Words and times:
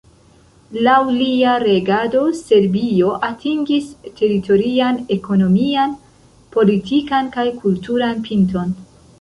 Laŭ 0.85 0.93
lia 1.17 1.51
regado 1.63 2.21
Serbio 2.39 3.11
atingis 3.29 3.91
teritorian, 4.21 4.99
ekonomian, 5.19 5.95
politikan 6.57 7.33
kaj 7.37 7.49
kulturan 7.63 8.27
pinton. 8.31 8.79